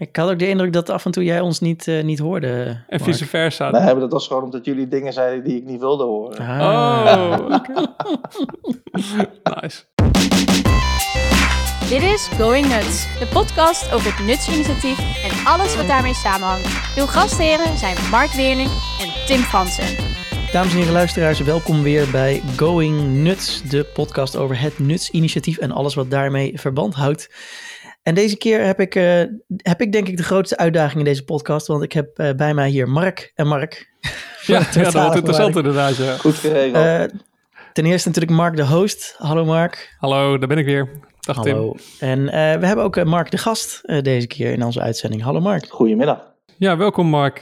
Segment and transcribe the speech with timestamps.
[0.00, 2.82] Ik had ook de indruk dat af en toe jij ons niet, uh, niet hoorde.
[2.88, 3.70] En vice versa.
[3.70, 6.38] Nee, maar dat was gewoon omdat jullie dingen zeiden die ik niet wilde horen.
[6.38, 7.38] Ah.
[7.38, 7.72] Oh, oké.
[9.60, 9.82] nice.
[11.88, 16.96] Dit is Going Nuts, de podcast over het Nutsinitiatief en alles wat daarmee samenhangt.
[16.96, 18.70] Uw gastheren zijn Mark Weerling
[19.00, 19.96] en Tim Fransen.
[20.52, 25.70] Dames en heren luisteraars, welkom weer bij Going Nuts, de podcast over het Nutsinitiatief en
[25.70, 27.28] alles wat daarmee verband houdt.
[28.02, 29.22] En deze keer heb ik, uh,
[29.56, 32.54] heb ik denk ik de grootste uitdaging in deze podcast, want ik heb uh, bij
[32.54, 33.88] mij hier Mark en Mark.
[34.46, 35.96] Ja, ja dat wordt interessant inderdaad.
[35.96, 36.16] Ja.
[36.16, 36.84] Goed geregeld.
[36.84, 37.20] Uh,
[37.72, 39.14] ten eerste natuurlijk Mark de host.
[39.18, 39.96] Hallo Mark.
[39.98, 41.00] Hallo, daar ben ik weer.
[41.20, 41.72] Dag Hallo.
[41.72, 42.08] Tim.
[42.08, 42.24] En
[42.60, 45.22] we hebben ook Mark de gast deze keer in onze uitzending.
[45.22, 45.66] Hallo Mark.
[45.68, 46.32] Goedemiddag.
[46.56, 47.40] Ja, welkom Mark.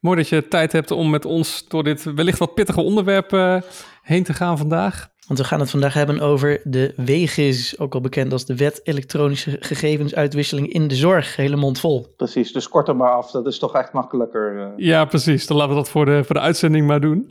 [0.00, 3.62] mooi dat je tijd hebt om met ons door dit wellicht wat pittige onderwerp
[4.02, 5.08] heen te gaan vandaag.
[5.30, 8.80] Want we gaan het vandaag hebben over de WEGIS, ook al bekend als de Wet
[8.82, 11.36] Elektronische Gegevensuitwisseling in de Zorg.
[11.36, 12.06] Hele mond vol.
[12.16, 14.54] Precies, dus kort er maar af, dat is toch echt makkelijker.
[14.56, 14.68] Uh...
[14.76, 15.46] Ja, precies.
[15.46, 17.30] Dan laten we dat voor de, voor de uitzending maar doen.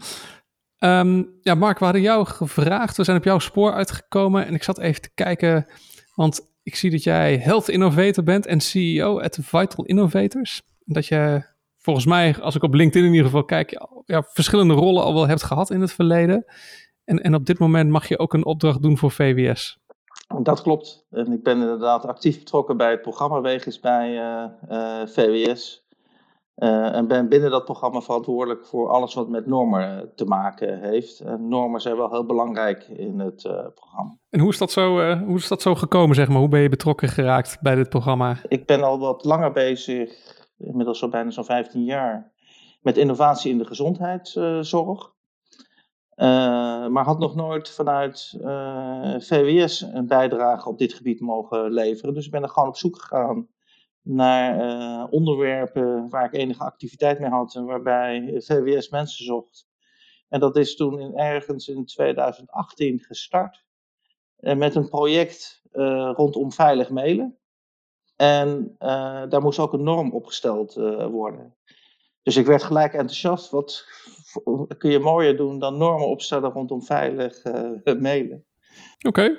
[0.80, 2.98] Um, ja, Mark, we hadden jou gevraagd.
[2.98, 5.68] We zijn op jouw spoor uitgekomen en ik zat even te kijken,
[6.16, 10.62] want ik zie dat jij Health Innovator bent en CEO at Vital Innovators.
[10.86, 11.44] Dat je
[11.78, 15.28] volgens mij, als ik op LinkedIn in ieder geval kijk, ja, verschillende rollen al wel
[15.28, 16.46] hebt gehad in het verleden.
[17.10, 19.80] En, en op dit moment mag je ook een opdracht doen voor VWS.
[20.42, 21.06] Dat klopt.
[21.10, 25.88] En ik ben inderdaad actief betrokken bij het programma Wegens bij uh, uh, VWS.
[26.56, 31.20] Uh, en ben binnen dat programma verantwoordelijk voor alles wat met normen te maken heeft.
[31.20, 33.42] En normen zijn wel heel belangrijk in het
[33.76, 34.18] programma.
[34.30, 36.40] En hoe is, dat zo, hoe is dat zo gekomen, zeg maar?
[36.40, 38.38] Hoe ben je betrokken geraakt bij dit programma?
[38.48, 40.12] Ik ben al wat langer bezig,
[40.58, 42.32] inmiddels al bijna zo'n 15 jaar,
[42.82, 45.18] met innovatie in de gezondheidszorg.
[46.20, 52.14] Uh, maar had nog nooit vanuit uh, VWS een bijdrage op dit gebied mogen leveren.
[52.14, 53.48] Dus ik ben er gewoon op zoek gegaan
[54.02, 59.68] naar uh, onderwerpen waar ik enige activiteit mee had en waarbij VWS mensen zocht.
[60.30, 63.64] En dat is toen in, ergens in 2018 gestart
[64.38, 65.62] met een project
[66.14, 67.38] rondom veilig mailen.
[68.16, 68.76] En
[69.30, 70.74] daar moest ook een norm opgesteld
[71.12, 71.56] worden.
[72.24, 73.50] Dus ik werd gelijk enthousiast.
[73.50, 73.86] Wat
[74.78, 78.46] kun je mooier doen dan normen opstellen rondom veilig uh, mailen?
[79.08, 79.08] Oké.
[79.08, 79.38] Okay.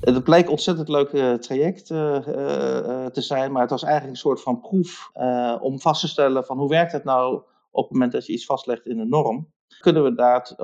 [0.00, 4.20] Het bleek een ontzettend leuk uh, traject uh, te zijn, maar het was eigenlijk een
[4.20, 5.10] soort van proef
[5.60, 8.44] om vast te stellen van hoe werkt het nou op het moment dat je iets
[8.44, 9.52] vastlegt in een norm.
[9.80, 10.54] Kunnen we dat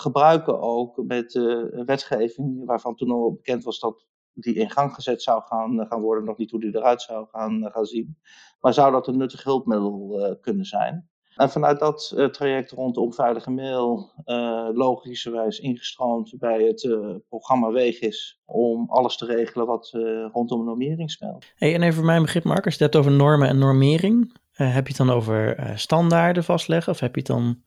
[0.00, 1.32] gebruiken ook met
[1.70, 6.24] wetgeving waarvan toen al bekend was dat die in gang gezet zou gaan, gaan worden,
[6.24, 8.18] nog niet hoe die eruit zou gaan, gaan zien.
[8.60, 11.10] Maar zou dat een nuttig hulpmiddel kunnen zijn?
[11.36, 17.70] En vanuit dat uh, traject rondom veilige mail, uh, logischerwijs ingestroomd bij het uh, programma
[17.70, 19.90] Wegis om alles te regelen wat
[20.32, 21.44] rondom normering speelt.
[21.54, 24.36] Hey, en even voor mijn begrip, Mark, als je het hebt over normen en normering,
[24.52, 27.62] heb je het dan over standaarden vastleggen of heb je het dan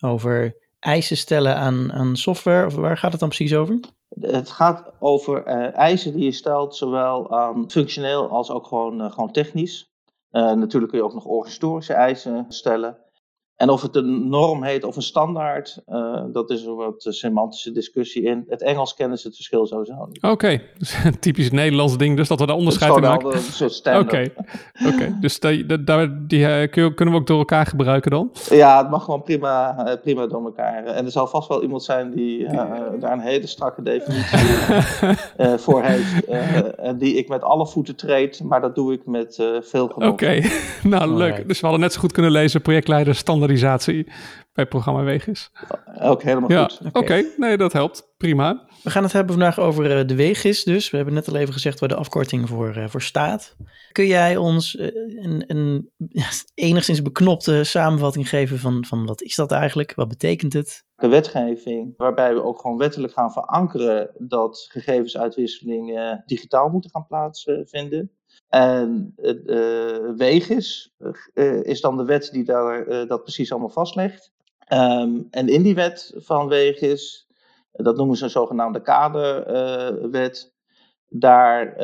[0.00, 2.66] over eisen stellen aan, aan software?
[2.66, 3.80] Of waar gaat het dan precies over?
[4.20, 9.91] Het gaat over eisen die je stelt, zowel aan functioneel als ook gewoon, gewoon technisch.
[10.32, 12.96] Uh, natuurlijk kun je ook nog organisatorische eisen stellen.
[13.56, 17.72] En of het een norm heet of een standaard, uh, dat is een wat semantische
[17.72, 18.44] discussie in.
[18.48, 20.22] Het Engels kennen ze het verschil sowieso niet.
[20.22, 20.62] Oké, okay.
[20.78, 23.34] dus een typisch Nederlands ding, dus dat we daar onderscheid in maken.
[23.34, 24.06] Een soort standaard.
[24.06, 24.30] Oké,
[24.80, 24.94] okay.
[24.94, 25.16] okay.
[25.20, 28.30] dus die, die, die uh, kunnen we ook door elkaar gebruiken dan?
[28.50, 30.84] Ja, het mag gewoon prima, uh, prima door elkaar.
[30.84, 32.48] En er zal vast wel iemand zijn die
[32.98, 34.38] daar een hele strakke definitie
[35.64, 36.24] voor heeft.
[36.76, 40.12] en die ik met alle voeten treed, maar dat doe ik met veel genot.
[40.12, 40.40] Oké,
[40.82, 41.48] nou leuk.
[41.48, 43.41] Dus we hadden net zo goed kunnen lezen projectleider standaard
[44.52, 45.50] bij het programma Wegis.
[46.00, 46.86] Ook helemaal ja, goed.
[46.86, 47.26] Oké, okay.
[47.36, 48.12] nee, dat helpt.
[48.16, 48.66] Prima.
[48.82, 50.90] We gaan het hebben vandaag over uh, de Wegis dus.
[50.90, 53.56] We hebben net al even gezegd waar de afkorting voor, uh, voor staat.
[53.92, 54.86] Kun jij ons uh,
[55.24, 59.94] een, een ja, enigszins beknopte samenvatting geven van, van wat is dat eigenlijk?
[59.94, 60.84] Wat betekent het?
[60.94, 68.10] De wetgeving waarbij we ook gewoon wettelijk gaan verankeren dat gegevensuitwisselingen digitaal moeten gaan plaatsvinden.
[68.48, 70.94] En uh, Wegis
[71.34, 74.32] uh, is dan de wet die daar, uh, dat precies allemaal vastlegt.
[74.72, 77.28] Um, en in die wet van Wegis,
[77.72, 80.52] dat noemen ze een zogenaamde kaderwet,
[81.08, 81.74] daar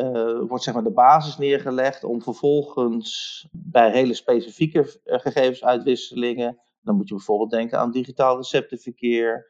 [0.47, 7.15] wordt zeg maar de basis neergelegd om vervolgens bij hele specifieke gegevensuitwisselingen, dan moet je
[7.15, 9.47] bijvoorbeeld denken aan digitaal receptenverkeer,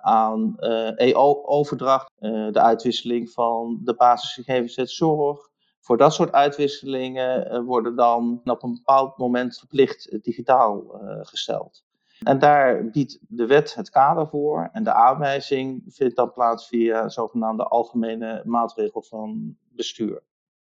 [0.00, 0.58] aan
[0.96, 5.48] EO-overdracht, de uitwisseling van de basisgegevens zorg.
[5.88, 11.84] Voor dat soort uitwisselingen worden dan op een bepaald moment verplicht digitaal uh, gesteld.
[12.22, 17.08] En daar biedt de wet het kader voor en de aanwijzing vindt dan plaats via
[17.08, 20.14] zogenaamde algemene maatregel van bestuur.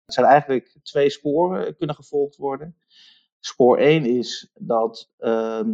[0.06, 2.76] Er zijn eigenlijk twee sporen kunnen gevolgd worden.
[3.40, 5.74] Spoor 1 is dat ehm,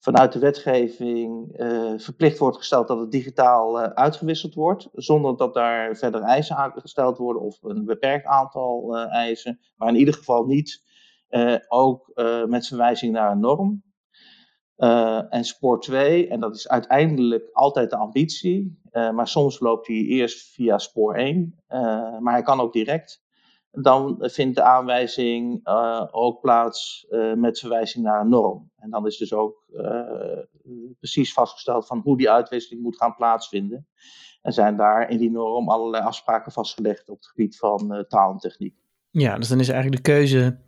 [0.00, 5.54] vanuit de wetgeving uh, verplicht wordt gesteld dat het digitaal uh, uitgewisseld wordt, zonder dat
[5.54, 10.14] daar verder eisen aan gesteld worden of een beperkt aantal uh, eisen, maar in ieder
[10.14, 10.88] geval niet
[11.68, 12.12] ook
[12.46, 13.82] met verwijzing naar een norm.
[15.30, 20.54] en spoor 2, en dat is uiteindelijk altijd de ambitie, maar soms loopt hij eerst
[20.54, 21.62] via spoor 1,
[22.20, 23.22] maar hij kan ook direct
[23.70, 28.70] dan vindt de aanwijzing uh, ook plaats uh, met verwijzing naar een norm.
[28.76, 30.38] En dan is dus ook uh,
[30.98, 33.86] precies vastgesteld van hoe die uitwisseling moet gaan plaatsvinden.
[34.42, 38.38] En zijn daar in die norm allerlei afspraken vastgelegd op het gebied van taal en
[38.38, 38.74] techniek.
[39.10, 40.58] Ja, dus dan is eigenlijk de keuze,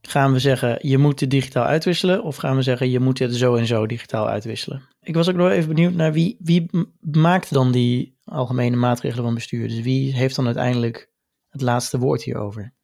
[0.00, 3.34] gaan we zeggen je moet het digitaal uitwisselen of gaan we zeggen je moet het
[3.34, 4.82] zo en zo digitaal uitwisselen?
[5.00, 6.70] Ik was ook nog even benieuwd naar wie, wie
[7.00, 9.68] maakt dan die algemene maatregelen van bestuur?
[9.68, 11.09] Dus wie heeft dan uiteindelijk
[11.50, 12.74] het laatste woord hierover?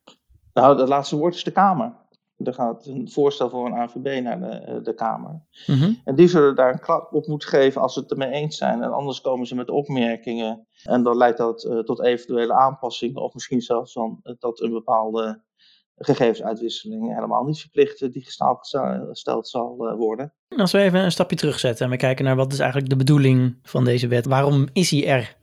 [0.53, 1.95] Nou, het laatste woord is de Kamer.
[2.37, 5.43] Er gaat een voorstel voor een AVB naar de, eh, de Kamer.
[5.67, 5.93] Mhm.
[6.05, 8.83] En die zullen daar een klap op moeten geven als ze het ermee eens zijn.
[8.83, 10.67] En anders komen ze met opmerkingen.
[10.83, 13.23] En dan leidt dat uh, tot eventuele aanpassingen.
[13.23, 15.45] Of misschien zelfs dan uh, dat een bepaalde
[15.97, 18.59] gegevensuitwisseling helemaal niet verplicht digitaal
[19.09, 20.35] gesteld zal worden.
[20.57, 23.59] Als we even een stapje terugzetten en we kijken naar wat is eigenlijk de bedoeling
[23.63, 24.27] van deze wet.
[24.27, 25.37] Waarom is hij er?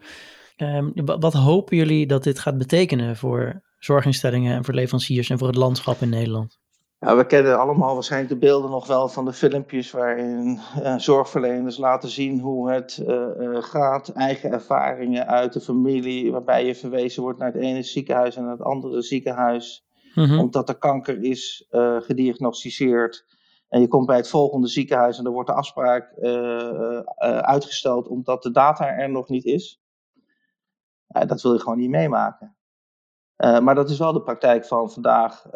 [0.58, 5.48] Um, wat hopen jullie dat dit gaat betekenen voor zorginstellingen en voor leveranciers en voor
[5.48, 6.62] het landschap in Nederland?
[7.00, 12.10] We kennen allemaal waarschijnlijk de beelden nog wel van de filmpjes waarin uh, zorgverleners laten
[12.10, 14.10] zien hoe het uh, uh, gaat.
[14.10, 18.52] Eigen ervaringen uit de familie, waarbij je verwezen wordt naar het ene ziekenhuis en naar
[18.52, 19.86] het andere ziekenhuis.
[20.16, 20.40] Mhm.
[20.40, 21.68] Omdat er kanker is
[22.00, 23.26] gediagnosticeerd.
[23.70, 26.14] En je komt bij het volgende ziekenhuis en er wordt de afspraak
[27.42, 29.83] uitgesteld omdat de data er nog niet is.
[31.28, 32.56] Dat wil je gewoon niet meemaken.
[33.38, 35.52] Uh, maar dat is wel de praktijk van vandaag uh,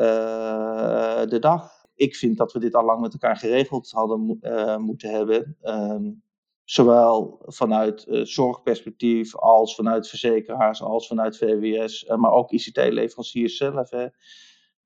[1.26, 1.86] de dag.
[1.96, 5.58] Ik vind dat we dit al lang met elkaar geregeld hadden uh, moeten hebben.
[5.62, 6.24] Um,
[6.64, 13.90] zowel vanuit zorgperspectief als vanuit verzekeraars, als vanuit VWS, maar ook ICT-leveranciers zelf.
[13.90, 14.08] Hè.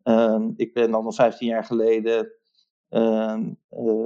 [0.04, 2.32] Um, ik ben dan al 15 jaar geleden
[2.90, 3.54] ehm,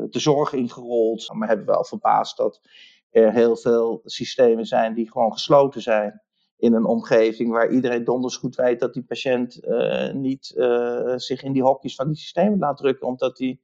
[0.10, 1.34] de zorg ingerold.
[1.34, 2.62] Maar hebben wel verbaasd dat
[3.10, 6.25] er heel veel systemen zijn die gewoon gesloten zijn
[6.58, 11.44] in een omgeving waar iedereen donders goed weet dat die patiënt uh, niet uh, zich
[11.44, 13.60] in die hokjes van die systemen laat drukken, omdat hij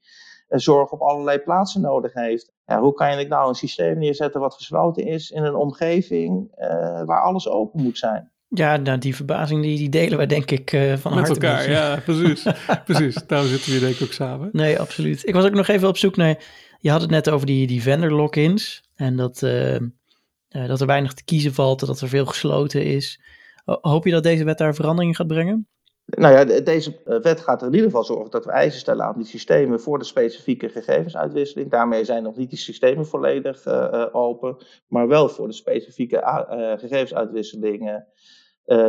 [0.50, 2.52] uh, zorg op allerlei plaatsen nodig heeft.
[2.66, 6.52] Ja, hoe kan je nou een systeem neerzetten wat gesloten is in een omgeving
[7.06, 8.32] waar alles open moet zijn?
[8.48, 11.32] Ja, nou, die verbazing die, die delen wij denk ik van Met harte.
[11.48, 12.46] elkaar, ja, precies.
[12.86, 13.24] precies.
[13.28, 14.50] Daarom zitten we hier denk ik ook samen.
[14.52, 15.28] Nee, absoluut.
[15.28, 16.44] Ik was ook nog even op zoek naar,
[16.80, 19.78] je had het net over die, die vendor lock-ins en dat uh,
[20.52, 23.22] dat er weinig te kiezen valt, dat er veel gesloten is.
[23.66, 25.68] Hoop je dat deze wet daar verandering gaat brengen?
[26.06, 29.06] Nou ja, deze eh, wet gaat er in ieder geval zorgen dat we eisen stellen
[29.06, 31.70] aan die systemen voor de specifieke gegevensuitwisseling.
[31.70, 34.58] Daarmee zijn nog niet die systemen volledig uh, open,
[34.88, 36.22] maar wel voor de specifieke
[36.80, 38.08] gegevensuitwisselingen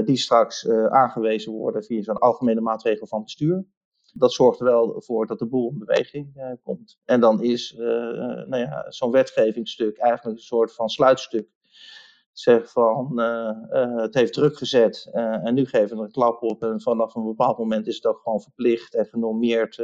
[0.05, 3.65] die straks aangewezen worden via zo'n algemene maatregel van bestuur.
[4.13, 6.99] Dat zorgt er wel voor dat de boel in beweging komt.
[7.05, 7.75] En dan is
[8.47, 11.49] nou ja, zo'n wetgevingsstuk eigenlijk een soort van sluitstuk
[12.33, 13.21] zeg van
[14.01, 17.59] het heeft druk gezet en nu geven we een klap op en vanaf een bepaald
[17.59, 19.83] moment is het ook gewoon verplicht en genormeerd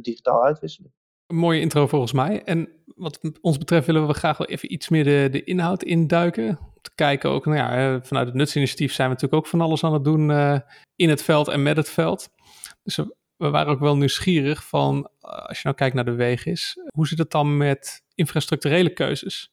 [0.00, 0.92] digitaal uitwisselen.
[1.26, 2.42] Een mooie intro volgens mij.
[2.44, 6.58] En wat ons betreft willen we graag wel even iets meer de, inhoud induiken.
[6.80, 9.92] Te kijken ook, nou ja, vanuit het nutsinitiatief zijn we natuurlijk ook van alles aan
[9.92, 10.30] het doen
[10.96, 12.28] in het veld en met het veld.
[12.82, 12.98] Dus
[13.44, 17.18] we waren ook wel nieuwsgierig van, als je nou kijkt naar de wegis, hoe zit
[17.18, 19.52] het dan met infrastructurele keuzes?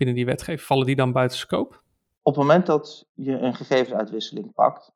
[0.00, 1.76] binnen die wetgeving, vallen die dan buiten scope?
[2.22, 4.92] Op het moment dat je een gegevensuitwisseling pakt,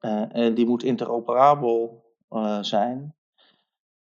[0.00, 3.14] uh, en die moet interoperabel uh, zijn,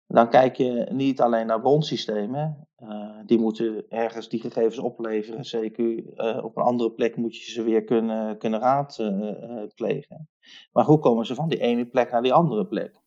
[0.07, 2.65] dan kijk je niet alleen naar bronsystemen.
[3.27, 5.45] Die moeten ergens die gegevens opleveren.
[5.45, 6.03] Zeker
[6.45, 10.29] op een andere plek moet je ze weer kunnen, kunnen raadplegen.
[10.73, 13.00] maar hoe komen ze van die ene plek naar die andere plek?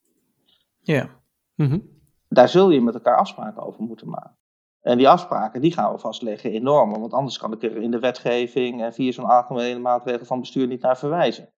[0.83, 1.09] Ja.
[1.55, 2.01] Mm -hmm.
[2.29, 4.37] Daar zul je met elkaar afspraken over moeten maken.
[4.81, 7.91] En die afspraken die gaan we vastleggen in normen, want anders kan ik er in
[7.91, 11.53] de wetgeving en via zo'n algemene maatregel van bestuur niet naar verwijzen.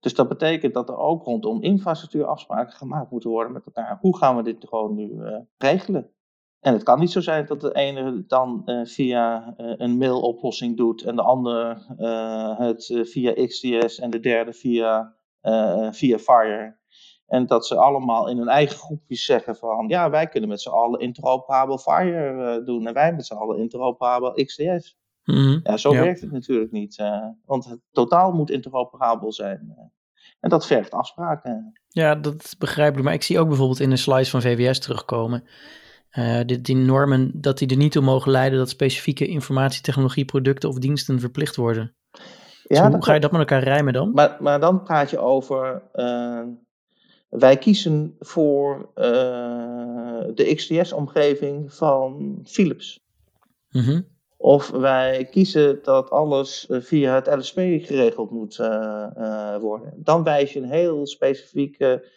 [0.00, 3.98] Dus dat betekent dat er ook rondom infrastructuur afspraken gemaakt moeten worden met elkaar.
[4.00, 6.10] Hoe gaan we dit gewoon nu uh, regelen?
[6.60, 10.76] En het kan niet zo zijn dat de ene dan uh, via uh, een mailoplossing
[10.76, 11.78] doet en de andere
[12.58, 15.14] het via XDS en de derde via,
[15.90, 16.80] via Fire.
[17.32, 20.68] En dat ze allemaal in hun eigen groepjes zeggen van, ja, wij kunnen met z'n
[20.68, 24.96] allen interoperabel Fire uh, doen en wij met z'n allen interoperabel XDS.
[25.24, 25.60] Mm -hmm.
[25.62, 26.00] Ja, zo ja.
[26.00, 29.74] werkt het natuurlijk niet, uh, want het totaal moet interoperabel zijn.
[29.78, 29.84] Uh,
[30.40, 31.72] En dat vergt afspraken.
[31.88, 33.02] Ja, dat begrijp ik.
[33.02, 35.44] Maar ik zie ook bijvoorbeeld in de slides van VWS terugkomen.
[36.12, 40.68] Uh, die, die, normen, dat die er niet toe mogen leiden dat specifieke informatietechnologie, producten
[40.68, 41.94] of diensten verplicht worden.
[42.62, 44.12] Ja, dus hoe ga je dat met elkaar rijmen dan?
[44.12, 45.82] Maar, maar dan praat je over.
[47.32, 49.04] Wij kiezen voor uh,
[50.34, 53.04] de XDS-omgeving van Philips.
[53.70, 54.10] Mm
[54.42, 59.92] of wij kiezen dat alles eh, via het LSP geregeld moet uh, worden.
[59.96, 62.08] Dan wijs je een heel specifieke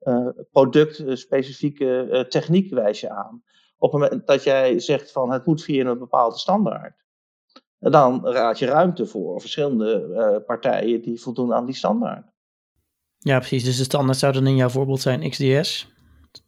[0.00, 3.42] uh, product-specifieke techniek wijs je aan.
[3.78, 7.04] Op het moment dat jij zegt van het moet via een bepaalde standaard.
[7.78, 12.33] Dan raad je ruimte voor verschillende partijen die voldoen aan die standaard.
[13.24, 13.64] Ja, precies.
[13.64, 15.92] Dus de standaard zou dan in jouw voorbeeld zijn XDS.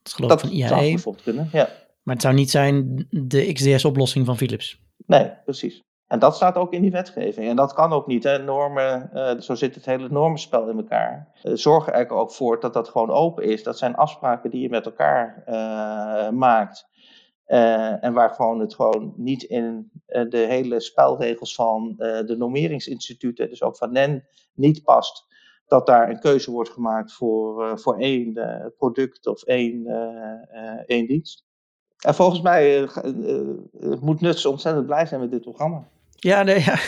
[0.03, 0.69] Dat geloof ik van IAE.
[0.69, 1.69] zou bijvoorbeeld kunnen, ja.
[2.03, 4.81] Maar het zou niet zijn de XDS-oplossing van Philips.
[5.07, 5.85] Nee, precies.
[6.07, 7.49] En dat staat ook in die wetgeving.
[7.49, 8.25] En dat kan ook niet.
[8.25, 8.39] Hè.
[8.39, 11.29] Normen, uh, zo zit het hele normenspel in elkaar.
[11.43, 13.63] Uh, zorg er ook voor dat dat gewoon open is.
[13.63, 16.87] Dat zijn afspraken die je met elkaar uh, maakt.
[18.01, 23.77] en waar gewoon het gewoon niet in de hele spelregels van de normeringsinstituten, dus ook
[23.77, 25.27] van NEN, niet past.
[25.67, 28.39] Dat daar een keuze wordt gemaakt voor, voor één
[28.77, 29.87] product of één,
[30.87, 31.47] één dienst.
[32.07, 32.89] En volgens mij uh,
[33.81, 35.89] uh, moet Nuts ontzettend blij zijn met dit programma.
[36.11, 36.79] Ja, nee, ja.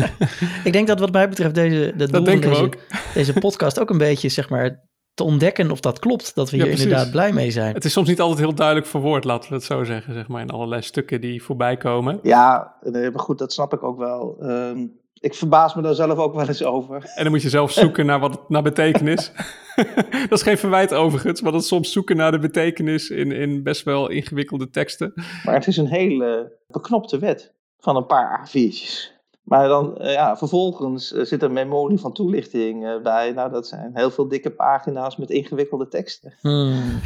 [0.64, 2.70] ik denk dat wat mij betreft deze, de dat denken deze,
[3.14, 4.80] deze podcast ook een beetje, zeg maar,
[5.14, 6.34] te ontdekken of dat klopt.
[6.34, 7.74] Dat we hier inderdaad blij mee zijn.
[7.74, 10.40] Het is soms niet altijd heel duidelijk verwoord, laten we het zo zeggen, zeg maar,
[10.40, 12.18] in allerlei stukken die voorbij komen.
[12.22, 14.36] Ja, nee, maar goed, dat snap ik ook wel.
[14.40, 17.10] Um, ik verbaas me daar zelf ook wel eens over.
[17.14, 19.32] En dan moet je zelf zoeken naar, wat, naar betekenis.
[20.28, 23.62] dat is geen verwijt overigens, maar dat is soms zoeken naar de betekenis in, in
[23.62, 25.12] best wel ingewikkelde teksten.
[25.44, 29.21] Maar het is een hele beknopte wet van een paar A4'tjes.
[29.42, 33.32] Maar dan, eh, ja, vervolgens eh, zit er memorie van toelichting eh, bij.
[33.32, 36.34] Nou, dat zijn heel veel dikke pagina's met ingewikkelde teksten.
[36.40, 37.00] Hmm.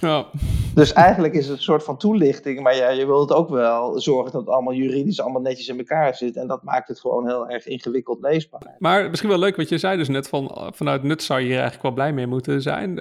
[0.00, 0.26] Ja.
[0.74, 4.32] Dus eigenlijk is het een soort van toelichting, maar ja, je wilt ook wel zorgen
[4.32, 6.36] dat het allemaal juridisch allemaal netjes in elkaar zit.
[6.36, 8.76] En dat maakt het gewoon heel erg ingewikkeld leesbaar.
[8.78, 11.54] Maar misschien wel leuk wat je zei dus net, van, vanuit nut zou je hier
[11.54, 12.94] eigenlijk wel blij mee moeten zijn.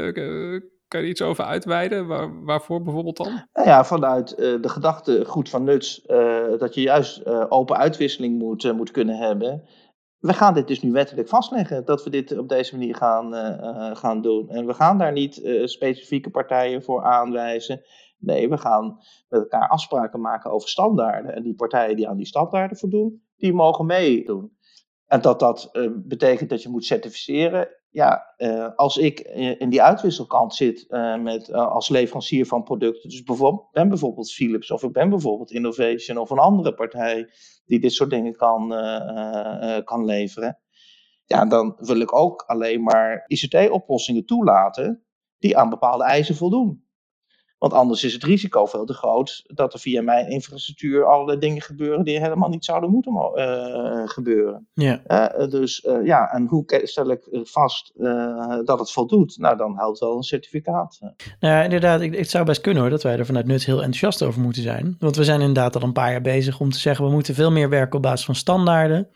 [0.87, 2.07] Kan je er iets over uitweiden?
[2.07, 3.41] Waar, waarvoor bijvoorbeeld dan?
[3.53, 8.39] Nou ja, vanuit uh, de gedachtegoed van Nuts, uh, dat je juist uh, open uitwisseling
[8.39, 9.63] moet, moet kunnen hebben.
[10.17, 13.33] We gaan dit dus nu wettelijk vastleggen, dat we dit op deze manier gaan,
[13.95, 14.49] gaan doen.
[14.49, 17.81] En we gaan daar niet specifieke partijen voor aanwijzen.
[18.17, 21.35] Nee, we gaan met elkaar afspraken maken over standaarden.
[21.35, 24.57] En die partijen die aan die standaarden voldoen, die mogen meedoen.
[25.05, 29.19] En dat dat betekent dat je moet certificeren, ja, uh, als ik
[29.59, 34.71] in die uitwisselkant zit uh, met, als leverancier van producten, dus bijvoorbeeld, ben bijvoorbeeld Philips
[34.71, 37.29] of ik ben bijvoorbeeld Innovation of een andere partij
[37.65, 38.69] die dit soort dingen kan,
[39.83, 40.59] kan leveren,
[41.27, 45.05] ja, dan wil ik ook alleen maar ICT-oplossingen toelaten
[45.37, 46.86] die aan bepaalde eisen voldoen.
[47.57, 51.61] Want anders is het risico veel te groot dat er via mijn infrastructuur allerlei dingen
[51.61, 54.67] gebeuren die helemaal niet zouden moeten uh, gebeuren.
[54.73, 55.01] Ja.
[55.07, 57.91] Uh, dus uh, ja, en hoe stel ik vast
[58.65, 59.37] dat het voldoet?
[59.37, 60.99] Nou, dan helpt wel een certificaat.
[61.39, 64.23] Nou inderdaad, ik, het zou best kunnen hoor, dat wij er vanuit Nuts heel enthousiast
[64.23, 64.95] over moeten zijn.
[64.99, 67.51] Want we zijn inderdaad al een paar jaar bezig om te zeggen, we moeten veel
[67.51, 69.09] meer werken op basis van standaarden.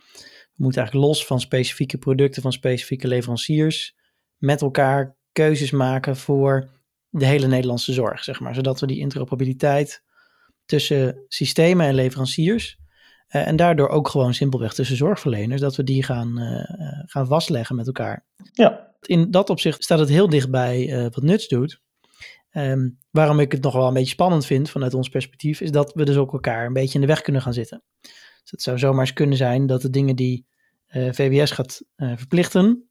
[0.51, 3.95] We moeten eigenlijk los van specifieke producten van specifieke leveranciers
[4.37, 6.69] met elkaar keuzes maken voor
[7.11, 8.55] de hele Nederlandse zorg, zeg maar.
[8.55, 10.03] Zodat we die interoperabiliteit
[10.65, 12.79] tussen systemen en leveranciers
[13.31, 16.63] uh, en daardoor ook gewoon simpelweg tussen zorgverleners, dat we die gaan, uh,
[17.05, 18.25] gaan vastleggen met elkaar.
[18.51, 18.93] Ja.
[19.01, 21.81] In dat opzicht staat het heel dichtbij uh, wat Nuts doet.
[22.53, 25.93] Um, waarom ik het nog wel een beetje spannend vind vanuit ons perspectief, is dat
[25.93, 27.83] we dus ook elkaar een beetje in de weg kunnen gaan zitten.
[28.41, 30.45] Dus het zou zomaar eens kunnen zijn dat de dingen die
[30.91, 32.89] VWS gaat verplichten,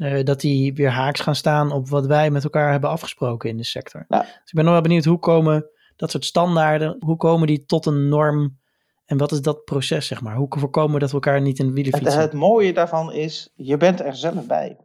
[0.00, 3.56] uh, dat die weer haaks gaan staan op wat wij met elkaar hebben afgesproken in
[3.56, 4.04] de sector.
[4.08, 7.86] Dus ik ben nog wel benieuwd hoe komen dat soort standaarden, hoe komen die tot
[7.86, 8.58] een norm
[9.04, 10.36] en wat is dat proces, zeg maar?
[10.36, 12.20] Hoe voorkomen we dat we elkaar niet in de wielen fietsen?
[12.20, 14.76] Het, het mooie daarvan is, je bent er zelf bij.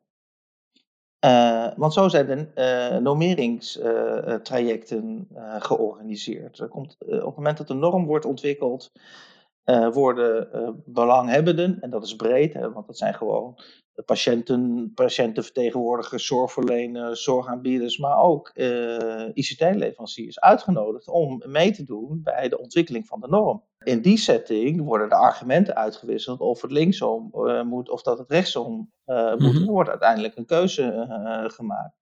[1.26, 2.48] Uh, want zo zijn de
[2.92, 6.60] uh, normeringstrajecten uh, georganiseerd.
[6.60, 8.92] Er komt, op het moment dat een norm wordt ontwikkeld,
[9.94, 10.48] worden
[10.86, 13.60] belanghebbenden, en dat is breed, hè, want dat zijn gewoon
[14.06, 22.50] patiënten, patiëntenvertegenwoordigers, zorgverleners, zorgaanbieders, maar ook uh, eh, ICT-leveranciers uitgenodigd om mee te doen bij
[22.50, 23.64] de ontwikkeling van de norm.
[23.84, 28.30] In die setting worden de argumenten uitgewisseld of het linksom uh, moet of dat het
[28.30, 29.54] rechtsom uh, moet.
[29.54, 29.62] Mhm.
[29.62, 31.08] Er wordt uiteindelijk een keuze
[31.48, 31.96] gemaakt.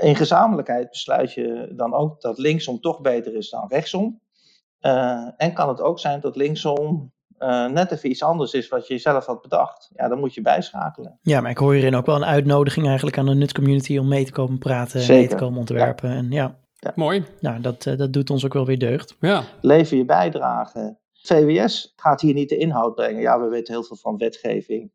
[0.00, 4.20] In gezamenlijkheid besluit je dan ook dat linksom toch beter is dan rechtsom.
[5.36, 8.98] En kan het ook zijn dat linksom eh, net even iets anders is wat je
[8.98, 11.18] zelf had bedacht, ja, dan moet je bijschakelen.
[11.22, 14.24] Ja, maar ik hoor hierin ook wel een uitnodiging eigenlijk aan de nutscommunity om mee
[14.24, 16.10] te komen praten, mee te komen ontwerpen.
[16.10, 16.58] En ja,
[16.94, 17.24] Mooi.
[17.40, 19.16] nou, dat, eh, dat doet ons ook wel weer deugd.
[19.20, 19.42] Ja.
[19.60, 20.98] Lever je bijdrage.
[21.12, 23.20] VWS gaat hier niet de inhoud brengen.
[23.20, 24.92] Ja, we weten heel veel van wetgeving.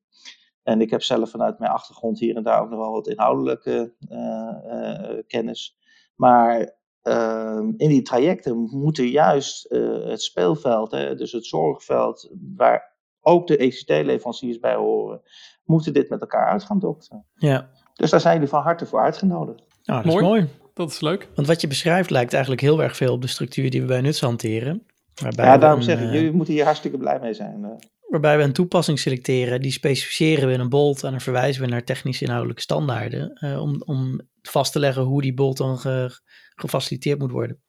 [0.63, 3.93] En ik heb zelf vanuit mijn achtergrond hier en daar ook nog wel wat inhoudelijke
[4.10, 5.77] eh, eh, kennis.
[6.15, 12.97] Maar ehm, in die trajecten moeten juist eh, het speelveld, hè, dus het zorgveld, waar
[13.21, 15.21] ook de ECT-leveranciers bij horen,
[15.63, 17.25] moeten dit met elkaar uit gaan dokteren.
[17.35, 19.63] Ja, Dus daar zijn jullie van harte voor uitgenodigd.
[19.83, 20.23] nou, dat Mooi.
[20.25, 20.47] is mooi.
[20.73, 21.29] Dat is leuk.
[21.35, 24.01] Want wat je beschrijft lijkt eigenlijk heel erg veel op de structuur die we bij
[24.01, 24.85] Nuts hanteren.
[25.21, 27.77] Waarbij, Ja, daarom een, zeg ik, eh, jullie moeten hier hartstikke blij mee zijn.
[28.09, 31.67] Waarbij we een toepassing selecteren, die specificeren we in een bolt en dan verwijzen we
[31.67, 36.19] naar technische inhoudelijke standaarden eh, om, om vast te leggen hoe die bolt dan ge-
[36.55, 37.61] gefaciliteerd moet worden.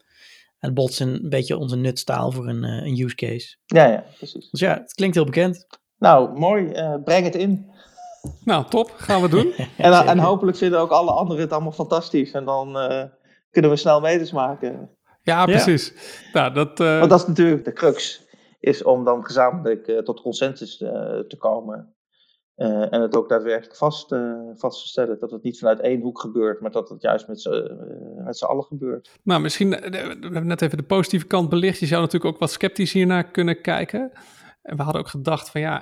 [0.59, 3.57] En het bolt is een beetje onze nutstaal voor een, eh, een use case.
[3.67, 4.51] Ja, ja, precies.
[4.51, 5.67] Dus ja, het klinkt heel bekend.
[5.99, 6.71] Nou, mooi.
[6.73, 7.71] eh, breng het in.
[8.45, 8.93] Nou, top.
[8.97, 9.53] Gaan we doen.
[9.77, 12.31] En, en hopelijk vinden ook alle anderen het allemaal fantastisch.
[12.31, 13.05] En dan eh,
[13.51, 14.91] kunnen we snel meters maken.
[15.23, 15.93] Ja, precies.
[16.33, 18.21] Nou, dat, eh, Want dat is natuurlijk de crux.
[18.61, 21.95] Is om dan gezamenlijk eh, tot consensus eh, te komen.
[22.55, 24.15] Eh, en het ook daadwerkelijk vast,
[24.55, 25.19] vast te stellen.
[25.19, 26.61] Dat het niet vanuit één hoek gebeurt.
[26.61, 29.11] Maar dat het juist met z'n allen gebeurt.
[29.23, 31.79] Nou, misschien, we hebben net even de positieve kant belicht.
[31.79, 34.13] Je zou natuurlijk ook wat sceptisch hiernaar kunnen kijken.
[34.63, 35.79] En we hadden ook gedacht van ja,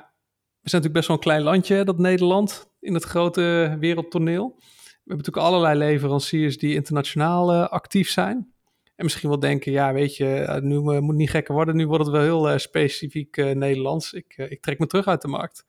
[0.61, 4.54] we zijn natuurlijk best wel een klein landje, dat Nederland, in het grote wereldtoneel.
[4.56, 8.52] We hebben natuurlijk allerlei leveranciers die internationaal actief zijn.
[8.98, 11.76] En misschien wel denken, ja, weet je, eh, nu eh, moet het niet gekker worden.
[11.76, 14.12] Nu wordt het wel heel eh, specifiek Nederlands.
[14.12, 15.64] Ik, ik trek me terug uit de markt.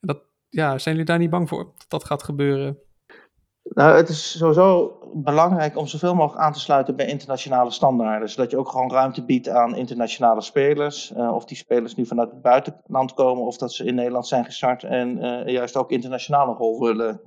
[0.00, 0.18] En dat,
[0.48, 2.78] ja, zijn jullie daar niet bang voor dat dat gaat gebeuren?
[3.62, 8.28] Nou, het is sowieso belangrijk om zoveel mogelijk aan te sluiten bij internationale standaarden.
[8.28, 11.12] Zodat je ook gewoon ruimte biedt aan internationale spelers.
[11.12, 14.84] Of die spelers nu vanuit het buitenland komen of dat ze in Nederland zijn gestart
[14.84, 15.18] en
[15.50, 17.20] juist ook internationale rol willen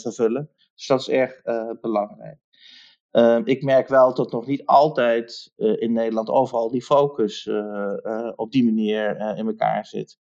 [0.00, 0.50] vervullen.
[0.74, 1.42] Dus dat is erg
[1.80, 2.43] belangrijk.
[3.14, 8.04] Eh, ik merk wel dat nog niet altijd eh, in Nederland overal die focus eh,
[8.04, 10.18] eh, op die manier in elkaar zit.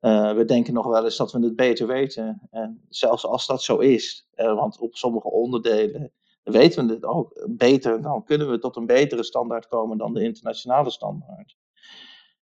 [0.00, 2.48] We denken nog wel eens dat we het beter weten.
[2.50, 6.12] En zelfs als dat zo is, want op sommige onderdelen
[6.42, 10.22] weten we het ook beter, dan kunnen we tot een betere standaard komen dan de
[10.22, 11.56] internationale standaard.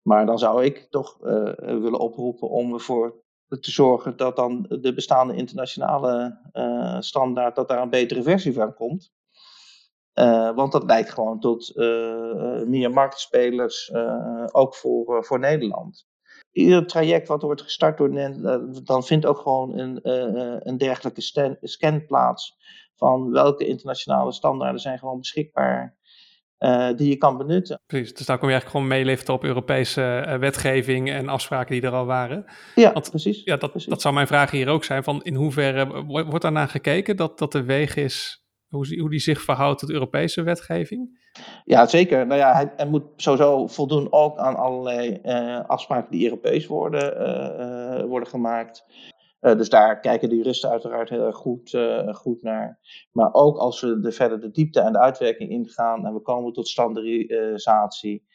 [0.01, 1.17] Maar dan zou ik toch
[1.57, 6.37] willen oproepen om ervoor te zorgen dat dan de bestaande internationale
[6.99, 9.11] standaard, dat daar een betere versie van komt.
[10.21, 13.91] Uh, want dat leidt gewoon tot uh, meer marktspelers,
[14.51, 16.09] ook voor, voor Nederland
[16.51, 18.41] ieder traject wat wordt gestart door NEN,
[18.83, 19.99] dan vindt ook gewoon een,
[20.69, 22.57] een dergelijke scan, scan plaats
[22.95, 25.97] van welke internationale standaarden zijn gewoon beschikbaar
[26.95, 27.81] die je kan benutten.
[27.85, 31.95] Precies, dus daar kom je eigenlijk gewoon meeliften op Europese wetgeving en afspraken die er
[31.95, 32.45] al waren.
[32.75, 33.43] Ja, Want, precies.
[33.43, 33.89] Ja, dat, precies.
[33.89, 37.51] dat zou mijn vraag hier ook zijn, van in hoeverre wordt daarnaar gekeken dat, dat
[37.51, 38.40] de weg is
[38.71, 41.19] hoe, hoe die zich verhoudt tot Europese wetgeving?
[41.65, 42.27] Ja, zeker.
[42.27, 47.21] Nou ja, hij, hij moet sowieso voldoen ook aan allerlei uh, afspraken die Europees worden,
[47.21, 48.85] uh, worden gemaakt.
[49.41, 51.77] Uh, dus daar kijken de juristen uiteraard heel erg goed,
[52.11, 52.79] goed naar.
[53.11, 56.53] Maar ook als we de, verder de diepte en de uitwerking ingaan en we komen
[56.53, 58.25] tot standaardisatie,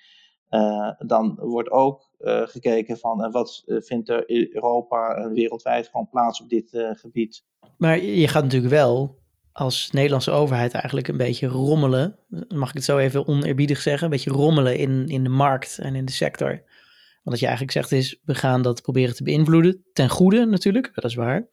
[0.99, 2.11] dan wordt ook
[2.44, 7.44] gekeken van en wat vindt er in Europa en wereldwijd gewoon plaats op dit gebied.
[7.77, 9.18] Maar je gaat natuurlijk wel
[9.57, 14.11] als Nederlandse overheid eigenlijk een beetje rommelen, mag ik het zo even oneerbiedig zeggen, een
[14.11, 16.49] beetje rommelen in, in de markt en in de sector.
[16.49, 20.90] Want wat je eigenlijk zegt is, we gaan dat proberen te beïnvloeden, ten goede natuurlijk,
[20.95, 21.49] dat is waar,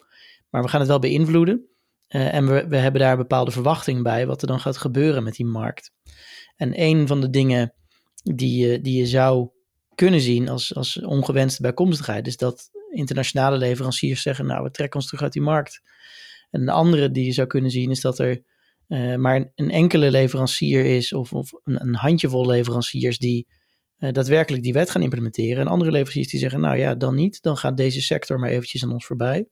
[0.50, 1.68] maar we gaan het wel beïnvloeden.
[2.10, 5.36] Uh, en we, we hebben daar bepaalde verwachting bij wat er dan gaat gebeuren met
[5.36, 5.92] die markt.
[6.56, 7.74] En een van de dingen
[8.24, 9.50] die je, die je zou
[9.96, 15.06] kunnen zien als, als ongewenste bijkomstigheid, is dat internationale leveranciers zeggen, nou we trekken ons
[15.06, 15.82] terug uit die markt.
[16.54, 18.44] En een andere die je zou kunnen zien is dat er
[18.88, 23.48] uh, maar een enkele leverancier is of, of een, een, handjevol leveranciers die
[23.98, 25.62] uh, daadwerkelijk die wet gaan implementeren.
[25.62, 27.42] En andere leveranciers die zeggen, nou ja, dan niet.
[27.42, 29.48] Dan gaat deze sector maar eventjes aan ons voorbij.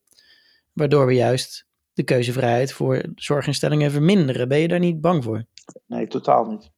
[0.74, 4.48] Waardoor we juist de keuzevrijheid voor zorginstellingen verminderen.
[4.48, 5.46] Ben je daar niet bang voor?
[5.88, 6.72] Nee, totaal niet.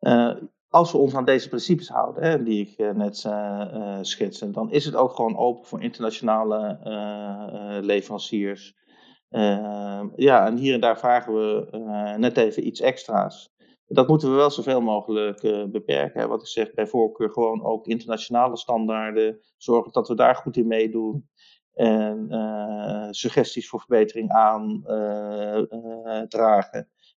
[0.00, 0.34] Uh,
[0.68, 3.28] als we ons aan deze principes houden, hè, die ik net
[4.00, 6.78] schetste, dan is het ook gewoon open voor internationale
[7.82, 8.74] leveranciers.
[9.30, 13.50] Uh, ja, en hier en daar vragen we uh, net even iets extra's.
[13.86, 16.20] Dat moeten we wel zoveel mogelijk uh, beperken.
[16.20, 16.26] Hè.
[16.26, 19.40] Wat ik zeg, bij voorkeur gewoon ook internationale standaarden.
[19.56, 21.28] Zorgen dat we daar goed in meedoen.
[21.72, 22.28] En
[23.10, 24.88] suggesties voor verbetering aandragen.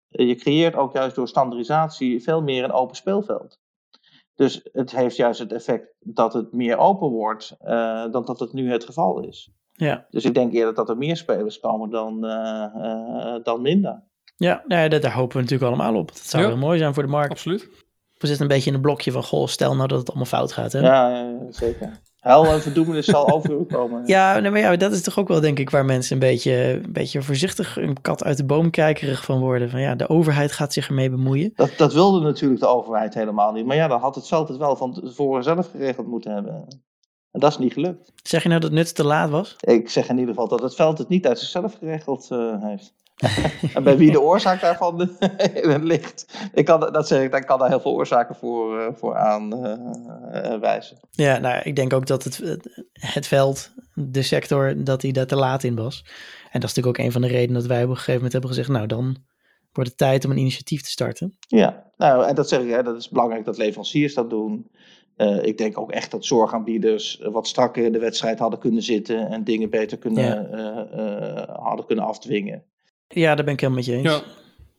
[0.07, 3.59] je creëert ook juist door standaardisatie veel meer een open speelveld.
[4.35, 7.55] Dus het heeft juist het effect dat het meer open wordt
[8.11, 9.51] dan dat het nu het geval is.
[9.77, 10.05] Ja.
[10.09, 14.03] Dus ik denk eerder dat er meer spelers komen dan, uh, dan minder.
[14.35, 16.07] Ja, nou ja, daar hopen we natuurlijk allemaal op.
[16.07, 16.49] Dat zou ja.
[16.49, 17.31] heel mooi zijn voor de markt.
[17.31, 17.69] Absoluut.
[18.17, 20.51] We zitten een beetje in een blokje van, goh, stel nou dat het allemaal fout
[20.51, 20.71] gaat.
[20.71, 20.79] Hè?
[20.79, 21.99] Ja, zeker.
[22.17, 24.03] Hel en verdoemenis zal over komen.
[24.05, 26.53] Ja, nee, maar ja, dat is toch ook wel denk ik waar mensen een beetje,
[26.53, 29.69] een beetje voorzichtig een kat uit de boom kijkerig van worden.
[29.69, 31.51] Van ja, de overheid gaat zich ermee bemoeien.
[31.55, 33.65] Dat, dat wilde natuurlijk de overheid helemaal niet.
[33.65, 36.67] Maar ja, dan had het veld het wel van tevoren zelf geregeld moeten hebben.
[37.31, 38.11] En dat is niet gelukt.
[38.23, 39.55] Zeg je nou dat het te laat was?
[39.59, 42.93] Ik zeg in ieder geval dat het veld het niet uit zichzelf geregeld uh, heeft.
[43.75, 45.17] en bij wie de oorzaak daarvan
[45.81, 49.15] ligt, ik kan, dat zeg ik, daar kan daar heel veel oorzaken voor, uh, voor
[49.15, 50.97] aanwijzen.
[51.01, 52.59] Uh, ja, nou, ik denk ook dat het,
[52.93, 56.03] het veld, de sector, dat hij daar te laat in was.
[56.51, 58.31] En dat is natuurlijk ook een van de redenen dat wij op een gegeven moment
[58.31, 59.17] hebben gezegd, nou dan
[59.77, 61.37] wordt het tijd om een initiatief te starten.
[61.39, 64.71] Ja, nou, en dat zeg ik, hè, dat is belangrijk dat leveranciers dat doen.
[65.17, 69.29] Uh, ik denk ook echt dat zorgaanbieders wat strakker in de wedstrijd hadden kunnen zitten
[69.29, 70.47] en dingen beter kunnen, ja.
[70.51, 72.63] uh, uh, hadden kunnen afdwingen.
[73.07, 74.09] Ja, daar ben ik helemaal met je eens.
[74.09, 74.21] Ja.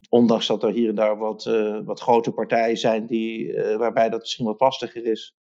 [0.09, 1.45] Ondanks dat er hier en daar wat,
[1.85, 5.37] wat grote partijen zijn die, waarbij dat misschien wat lastiger is.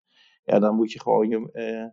[0.44, 1.92] Ja, dan moet je gewoon je,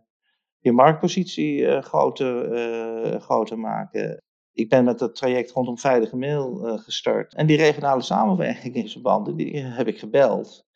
[0.58, 4.22] je marktpositie groter, groter maken.
[4.52, 7.34] Ik ben met het traject rondom veilige mail gestart.
[7.34, 10.66] En die regionale samenwerking in verband, die heb ik gebeld.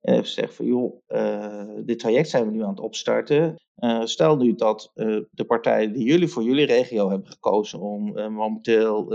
[0.00, 3.54] En gezegd van joh, uh, dit traject zijn we nu aan het opstarten.
[3.76, 8.32] Uh, stel nu dat uh, de partij die jullie voor jullie regio hebben gekozen om
[8.32, 9.06] momenteel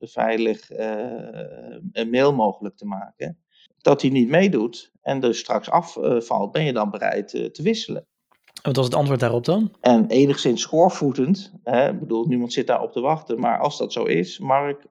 [0.00, 0.70] veilig
[1.92, 3.38] een mail mogelijk te maken,
[3.78, 8.06] dat die niet meedoet en dus straks afvalt, ben je dan bereid te wisselen?
[8.62, 9.72] Wat was het antwoord daarop dan?
[9.80, 14.04] En enigszins schoorvoetend, hè, ik bedoel, niemand zit daarop te wachten, maar als dat zo
[14.04, 14.86] is, Mark,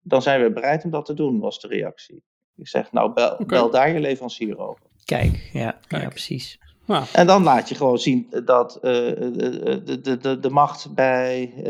[0.00, 2.24] dan zijn we bereid om dat te doen, was de reactie.
[2.56, 3.46] Ik zeg, nou, bel, okay.
[3.46, 4.82] bel daar je leverancier over.
[5.04, 6.02] Kijk, ja, Kijk.
[6.02, 6.60] ja precies.
[6.84, 7.04] Nou.
[7.12, 11.64] En dan laat je gewoon zien dat uh, de, de, de, de macht bij uh,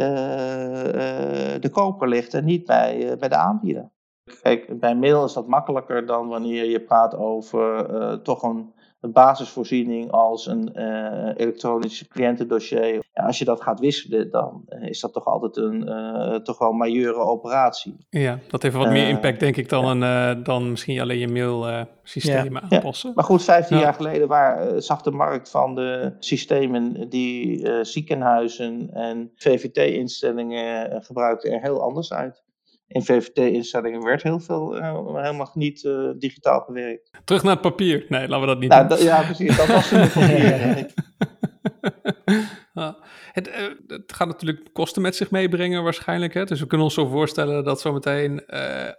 [1.61, 3.91] de koper ligt en niet bij, bij de aanbieder.
[4.43, 8.73] Kijk, bij mail is dat makkelijker dan wanneer je praat over toch een,
[9.07, 10.77] een basisvoorziening als een
[11.37, 13.05] elektronisch cliëntendossier.
[13.13, 17.19] Ja, als je dat gaat wisselen, dan is dat toch altijd een toch wel majeure
[17.19, 17.97] operatie.
[18.11, 22.63] Ja, dat heeft wat meer impact denk ik dan, een, dan misschien alleen je mailsystemen
[22.69, 22.77] ja.
[22.77, 23.09] aanpassen.
[23.09, 23.15] Ja.
[23.15, 29.31] Maar goed, 15 jaar geleden waar, zag de markt van de systemen die ziekenhuizen en
[29.37, 32.45] VVT-instellingen gebruikten er heel anders uit
[32.89, 37.11] in VVT-instellingen werd heel veel uh, helemaal niet uh, digitaal gewerkt.
[37.25, 38.07] Terug naar het papier.
[38.09, 38.99] Nee, laten we dat niet nou, doen.
[38.99, 39.57] Ja, precies.
[39.57, 40.95] Dat was het papier.
[42.75, 42.97] ja.
[43.33, 43.55] het, uh,
[43.87, 46.35] het, gaat natuurlijk kosten met zich meebrengen waarschijnlijk.
[46.35, 46.45] Hè?
[46.45, 48.47] Dus we kunnen ons zo voorstellen dat zometeen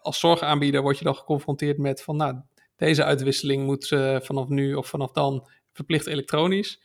[0.02, 2.36] als zorgaanbieder word je dan geconfronteerd met van nou,
[2.76, 3.88] deze uitwisseling moet
[4.22, 6.82] vanaf nu of vanaf dan verplicht elektronisch.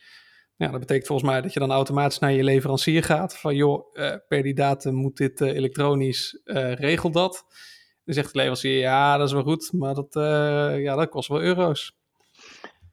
[0.63, 3.39] Ja, dat betekent volgens mij dat je dan automatisch naar je leverancier gaat.
[3.39, 7.45] Van joh, uh, per die datum moet dit uh, elektronisch, uh, regel dat.
[8.05, 10.09] Dan zegt de leverancier, ja, dat is wel goed, maar dat,
[10.79, 11.97] ja, dat kost wel euro's.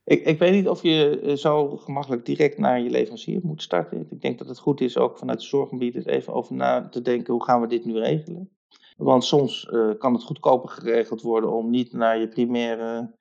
[0.04, 4.08] Ik, ik weet niet of je zo gemakkelijk direct naar je leverancier moet starten.
[4.10, 7.34] Ik denk dat het goed is ook vanuit de zorgaanbieder even over na te denken,
[7.34, 8.50] hoe gaan we dit nu regelen?
[8.98, 13.18] Want soms kan het goedkoper geregeld worden om niet naar je primaire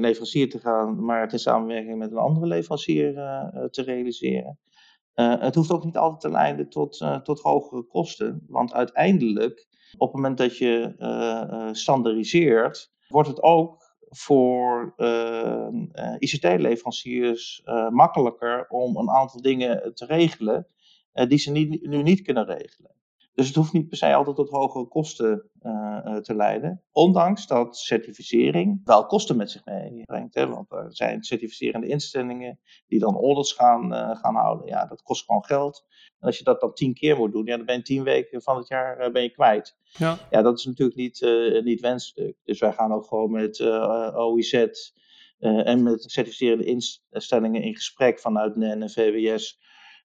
[0.00, 4.58] leverancier te gaan, maar het in samenwerking met een andere leverancier uh, te realiseren.
[5.14, 10.16] het hoeft ook niet altijd te leiden tot, tot hogere kosten, want uiteindelijk, op het
[10.16, 10.94] moment dat je
[11.72, 14.94] standaardiseert, wordt het ook voor
[16.18, 20.66] ICT-leveranciers makkelijker om een aantal dingen te regelen
[21.12, 23.01] die ze niet, nu niet kunnen regelen.
[23.34, 26.82] Dus het hoeft niet per se altijd tot hogere kosten uh, te leiden.
[26.90, 30.34] Ondanks dat certificering wel kosten met zich meebrengt.
[30.34, 30.46] Hè?
[30.46, 34.66] Want er zijn certificerende instellingen die dan audits gaan, uh, gaan houden.
[34.66, 35.86] Ja, dat kost gewoon geld.
[36.20, 38.42] En als je dat dan tien keer moet doen, ja, dan ben je tien weken
[38.42, 39.76] van het jaar uh, ben je kwijt.
[39.82, 40.18] Ja.
[40.30, 41.20] ja, dat is natuurlijk niet,
[41.64, 42.36] niet wenselijk.
[42.44, 43.60] Dus wij gaan ook gewoon met
[44.14, 44.66] OIZ
[45.38, 46.64] en met certificerende
[47.10, 49.60] instellingen in gesprek vanuit NEN en VWS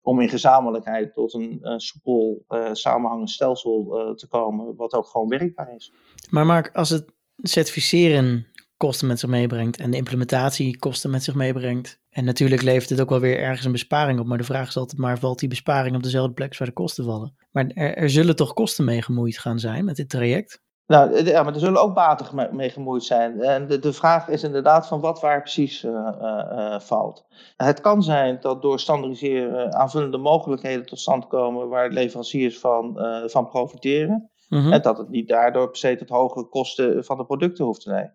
[0.07, 5.27] om in gezamenlijkheid tot een soepel uh, samenhangend stelsel uh, te komen, wat ook gewoon
[5.27, 5.93] werkbaar is.
[6.29, 11.35] Maar Mark, als het certificeren kosten met zich meebrengt en de implementatie kosten met zich
[11.35, 14.67] meebrengt, en natuurlijk levert het ook wel weer ergens een besparing op, maar de vraag
[14.67, 17.35] is altijd maar, valt die besparing op dezelfde plek waar de kosten vallen?
[17.51, 20.61] Maar er, er zullen toch kosten mee gemoeid gaan zijn met dit traject?
[20.87, 23.41] Nou, ja, maar er zullen ook baten mee gemoeid zijn.
[23.41, 27.25] En de, de vraag is inderdaad van wat waar precies uh, uh, valt.
[27.57, 33.27] Het kan zijn dat door standaardiseren aanvullende mogelijkheden tot stand komen waar leveranciers van, uh,
[33.27, 34.29] van profiteren.
[34.49, 34.73] Mm -hmm.
[34.73, 37.89] En dat het niet daardoor per se tot hogere kosten van de producten hoeft te
[37.89, 38.13] nemen.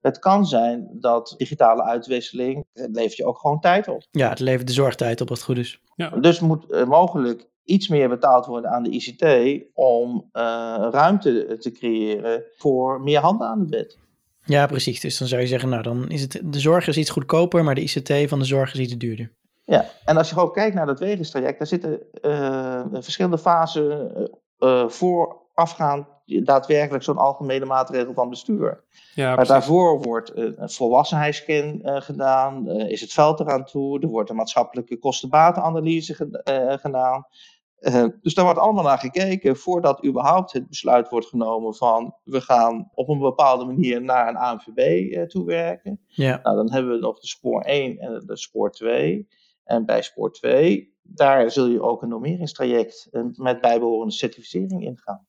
[0.00, 4.02] Het kan zijn dat digitale uitwisseling het levert je ook gewoon tijd op.
[4.10, 5.80] Ja, het levert de zorgtijd op als het goed is.
[5.94, 6.08] Ja.
[6.08, 9.24] Dus moet mogelijk iets meer betaald worden aan de ICT
[9.74, 10.42] om uh,
[10.90, 13.98] ruimte te creëren voor meer handen aan het bed.
[14.44, 15.00] Ja, precies.
[15.00, 17.74] Dus dan zou je zeggen, nou dan is het, de zorg is iets goedkoper, maar
[17.74, 19.32] de ICT van de zorg is iets duurder.
[19.64, 24.12] Ja, en als je gewoon kijkt naar dat wegenstraject, daar zitten uh, verschillende fasen
[24.58, 28.84] uh, voorafgaand daadwerkelijk zo'n algemene maatregel van bestuur.
[29.14, 34.08] Ja, maar daarvoor wordt een volwassenheidsscan uh, gedaan, uh, is het veld eraan toe, er
[34.08, 37.26] wordt een maatschappelijke kostenbatenanalyse ge gedaan.
[37.80, 42.40] Uh, dus daar wordt allemaal naar gekeken voordat überhaupt het besluit wordt genomen van we
[42.40, 46.00] gaan op een bepaalde manier naar een ANVB toewerken.
[46.06, 46.40] Ja.
[46.42, 49.28] Nou, dan hebben we nog de spoor 1 en de spoor 2.
[49.64, 55.26] En bij spoor 2, daar zul je ook een normeringstraject met bijbehorende certificering ingaan.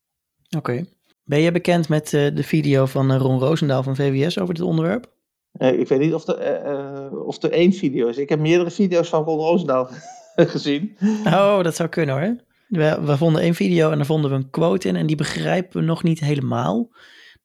[0.56, 0.86] Oké.
[1.24, 4.64] Ben je bekend met uh, de video van uh, Ron Roosendaal van VWS over dit
[4.64, 5.12] onderwerp?
[5.58, 8.18] Uh, ik weet niet of er, of er één video is.
[8.18, 9.90] Ik heb meerdere video's van Ron Roosendaal
[10.36, 10.98] gezien.
[11.26, 12.36] Oh, dat zou kunnen hoor.
[12.68, 15.80] We, we, vonden één video en daar vonden we een quote in en die begrijpen
[15.80, 16.90] we nog niet helemaal.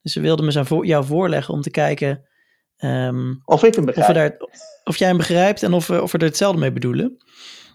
[0.02, 2.26] Dus we wilden me zo voor, jou voorleggen om te kijken...
[2.84, 4.08] Um, of ik hem begrijp.
[4.08, 4.36] Of, daar,
[4.84, 7.16] of, jij hem begrijpt en of we, of we er hetzelfde mee bedoelen.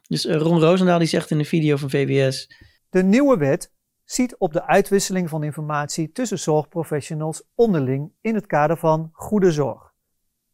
[0.08, 2.50] Dus Ron Roosendaal die zegt in de video van VWS...
[2.89, 3.72] De nieuwe wet
[4.13, 9.93] ziet op de uitwisseling van informatie tussen zorgprofessionals onderling in het kader van goede zorg.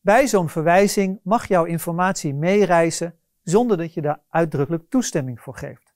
[0.02, 5.93] Bij zo'n verwijzing mag jouw informatie meereizen zonder dat je daar uitdrukkelijk toestemming voor geeft.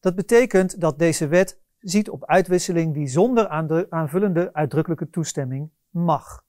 [0.00, 3.48] Dat betekent dat deze wet ziet op uitwisseling die zonder
[3.88, 6.44] aanvullende uitdrukkelijke toestemming mag.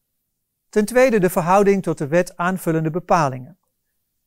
[0.69, 3.57] Ten tweede de verhouding tot de wet aanvullende bepalingen.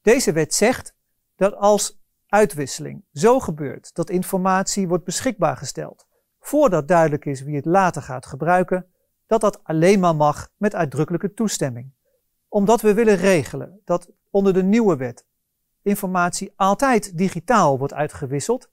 [0.03, 0.95] Deze wet zegt
[1.37, 2.00] dat als
[2.31, 6.07] uitwisseling zo gebeurt dat informatie wordt beschikbaar gesteld,
[6.41, 8.87] voordat duidelijk is wie het later gaat gebruiken,
[9.27, 11.93] dat dat alleen maar mag met uitdrukkelijke toestemming.
[12.49, 15.25] Omdat we willen regelen dat onder de nieuwe wet
[15.83, 18.71] informatie altijd digitaal wordt uitgewisseld,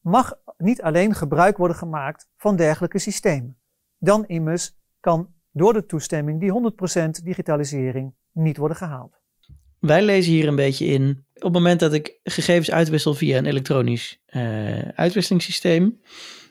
[0.00, 3.58] mag niet alleen gebruik worden gemaakt van dergelijke systemen.
[3.98, 6.72] Dan immers kan door de toestemming die
[7.20, 9.20] 100% digitalisering niet worden gehaald.
[9.80, 13.46] Wij lezen hier een beetje in op het moment dat ik gegevens uitwissel via een
[13.46, 16.00] elektronisch uh, uitwisselingssysteem,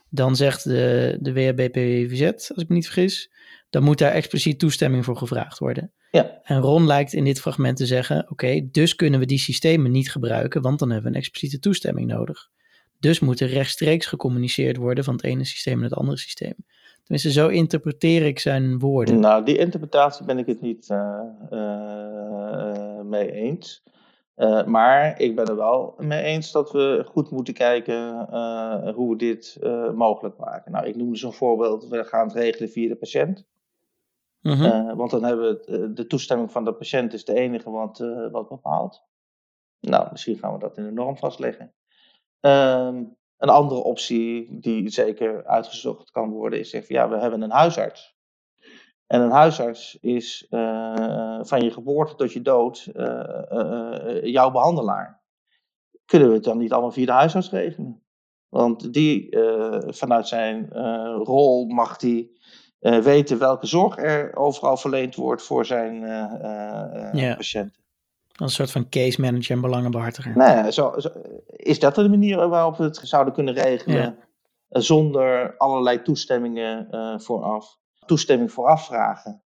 [0.10, 3.32] dan zegt de, de WHBPVZ, als ik me niet vergis,
[3.70, 5.92] dan moet daar expliciet toestemming voor gevraagd worden.
[6.12, 6.40] Ja.
[6.44, 10.12] En Ron lijkt in dit fragment te zeggen: oké, dus kunnen we die systemen niet
[10.12, 12.50] gebruiken, want dan hebben we een expliciete toestemming nodig.
[13.00, 16.56] Dus moet er rechtstreeks gecommuniceerd worden van het ene systeem naar het andere systeem.
[17.08, 19.20] Tenminste, zo interpreteer ik zijn woorden.
[19.20, 23.84] Nou, die interpretatie ben ik het niet uh, uh, mee eens.
[24.36, 28.28] Uh, maar ik ben er wel mee eens dat we goed moeten kijken
[28.94, 29.58] hoe we dit
[29.96, 30.72] mogelijk maken.
[30.72, 33.46] Nou, ik noemde zo'n voorbeeld, we gaan het regelen via de patiënt.
[34.42, 34.96] -hmm.
[34.96, 37.98] want dan hebben we de toestemming van de patiënt is de enige wat,
[38.32, 39.04] wat bepaalt.
[39.80, 41.74] Nou, misschien gaan we dat in de norm vastleggen.
[42.40, 43.04] Ehm,
[43.38, 48.16] een andere optie die zeker uitgezocht kan worden is zeggen, ja, we hebben een huisarts.
[49.08, 55.22] En een huisarts is uh, van je geboorte tot je dood uh, uh, jouw behandelaar.
[56.06, 58.02] Kunnen we het dan niet allemaal via de huisarts regelen?
[58.50, 59.38] Want die,
[59.88, 60.70] vanuit zijn
[61.24, 62.40] rol, mag die
[62.80, 66.00] weten welke zorg er overal verleend wordt voor zijn
[67.14, 67.36] ja.
[67.36, 67.87] patiënten.
[68.38, 70.38] Een soort van case manager en belangenbehartiger.
[70.38, 71.10] Nee, zo, zo,
[71.48, 73.98] is dat de manier waarop we het zouden kunnen regelen?
[73.98, 74.16] Ja.
[74.70, 76.88] Zonder allerlei toestemmingen
[77.22, 79.44] vooraf toestemming vooraf vragen.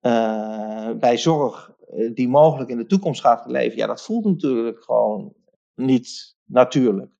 [0.00, 4.82] Uh, bij zorg eh, die mogelijk in de toekomst gaat geleverd, ja, dat voelt natuurlijk
[4.82, 5.34] gewoon
[5.74, 7.10] niet natuurlijk.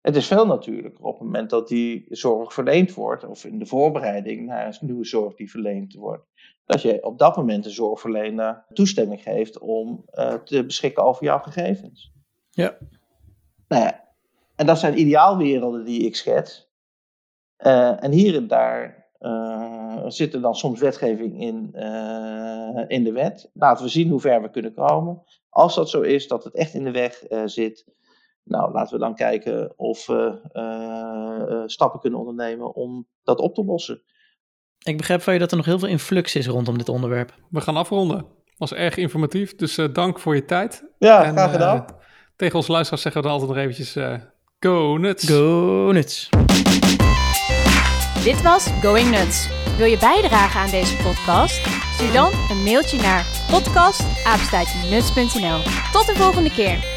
[0.00, 3.66] Het is veel natuurlijker op het moment dat die zorg verleend wordt, of in de
[3.66, 6.26] voorbereiding naar een nieuwe zorg die verleend wordt,
[6.64, 11.38] dat je op dat moment de zorgverlener toestemming geeft om uh, te beschikken over jouw
[11.38, 12.12] gegevens.
[12.50, 12.76] Ja.
[13.68, 14.04] Nou ja,
[14.56, 16.72] en dat zijn ideaalwerelden die ik schets.
[17.66, 21.72] Uh, en hier en daar uh, zit er dan soms wetgeving in,
[22.88, 23.50] in de wet.
[23.54, 25.22] Laten we zien hoe ver we kunnen komen.
[25.48, 27.86] Als dat zo is, dat het echt in de weg zit,
[28.42, 34.02] nou, laten we dan kijken of we stappen kunnen ondernemen om dat op te lossen.
[34.84, 37.34] Ik begrijp van je dat er nog heel veel influx is rondom dit onderwerp.
[37.50, 38.26] We gaan afronden.
[38.56, 40.84] Was erg informatief, dus dank voor je tijd.
[40.98, 41.84] Ja, en, graag gedaan.
[42.36, 43.96] tegen onze luisteraars zeggen we dan altijd nog eventjes
[44.60, 45.28] go nuts.
[45.28, 46.28] Go nuts.
[48.24, 49.48] Dit was Going Nuts.
[49.76, 51.66] Wil je bijdragen aan deze podcast?
[51.94, 55.58] Stuur dan een mailtje naar podcast.nuts.nl.
[55.92, 56.93] Tot de volgende keer.